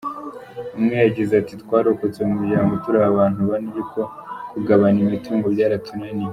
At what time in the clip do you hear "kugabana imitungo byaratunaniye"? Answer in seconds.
4.51-6.29